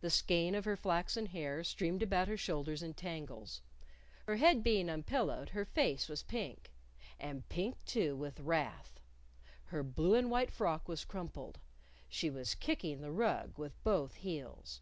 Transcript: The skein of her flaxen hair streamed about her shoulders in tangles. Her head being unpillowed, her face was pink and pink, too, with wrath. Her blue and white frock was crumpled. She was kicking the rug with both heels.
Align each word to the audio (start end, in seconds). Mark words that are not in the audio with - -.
The 0.00 0.10
skein 0.10 0.56
of 0.56 0.64
her 0.64 0.74
flaxen 0.76 1.26
hair 1.26 1.62
streamed 1.62 2.02
about 2.02 2.26
her 2.26 2.36
shoulders 2.36 2.82
in 2.82 2.94
tangles. 2.94 3.60
Her 4.26 4.34
head 4.38 4.64
being 4.64 4.88
unpillowed, 4.90 5.50
her 5.50 5.64
face 5.64 6.08
was 6.08 6.24
pink 6.24 6.72
and 7.20 7.48
pink, 7.48 7.76
too, 7.84 8.16
with 8.16 8.40
wrath. 8.40 8.98
Her 9.66 9.84
blue 9.84 10.16
and 10.16 10.32
white 10.32 10.50
frock 10.50 10.88
was 10.88 11.04
crumpled. 11.04 11.60
She 12.08 12.28
was 12.28 12.56
kicking 12.56 13.02
the 13.02 13.12
rug 13.12 13.56
with 13.56 13.80
both 13.84 14.14
heels. 14.14 14.80